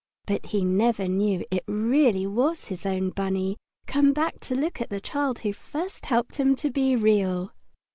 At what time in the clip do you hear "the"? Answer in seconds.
4.89-4.99